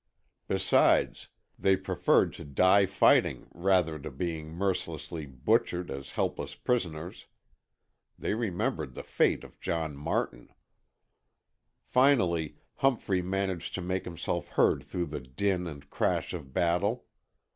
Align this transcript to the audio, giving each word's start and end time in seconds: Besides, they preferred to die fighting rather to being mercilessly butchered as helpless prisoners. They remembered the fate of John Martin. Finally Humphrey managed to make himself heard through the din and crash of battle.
Besides, 0.47 1.27
they 1.59 1.75
preferred 1.77 2.33
to 2.33 2.43
die 2.43 2.87
fighting 2.87 3.45
rather 3.53 3.99
to 3.99 4.09
being 4.09 4.49
mercilessly 4.49 5.27
butchered 5.27 5.91
as 5.91 6.13
helpless 6.13 6.55
prisoners. 6.55 7.27
They 8.17 8.33
remembered 8.33 8.95
the 8.95 9.03
fate 9.03 9.43
of 9.43 9.59
John 9.59 9.95
Martin. 9.95 10.49
Finally 11.83 12.55
Humphrey 12.77 13.21
managed 13.21 13.75
to 13.75 13.81
make 13.83 14.05
himself 14.05 14.49
heard 14.49 14.83
through 14.83 15.05
the 15.05 15.19
din 15.21 15.67
and 15.67 15.87
crash 15.87 16.33
of 16.33 16.51
battle. 16.51 17.05